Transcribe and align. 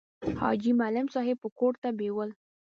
حاجي 0.41 0.71
معلم 0.79 1.05
صاحب 1.13 1.37
به 1.41 1.49
کور 1.59 1.73
ته 1.81 1.89
بېول. 1.97 2.29